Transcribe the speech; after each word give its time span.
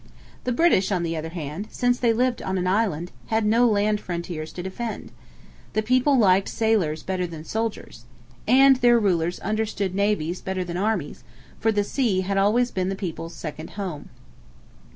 The 0.45 0.51
British, 0.51 0.91
on 0.91 1.03
the 1.03 1.15
other 1.15 1.29
hand, 1.29 1.67
since 1.69 1.99
they 1.99 2.11
lived 2.11 2.41
on 2.41 2.57
an 2.57 2.65
island, 2.65 3.11
had 3.27 3.45
no 3.45 3.67
land 3.67 4.01
frontiers 4.01 4.51
to 4.53 4.63
defend. 4.63 5.11
The 5.73 5.83
people 5.83 6.17
liked 6.17 6.49
sailors 6.49 7.03
better 7.03 7.27
than 7.27 7.43
soldiers. 7.43 8.05
And 8.47 8.77
their 8.77 8.99
rulers 8.99 9.39
understood 9.41 9.93
navies 9.93 10.41
better 10.41 10.63
than 10.63 10.75
armies, 10.77 11.23
for 11.59 11.71
the 11.71 11.83
sea 11.83 12.21
had 12.21 12.39
always 12.39 12.71
been 12.71 12.89
the 12.89 12.95
people's 12.95 13.35
second 13.35 13.71
home. 13.77 14.09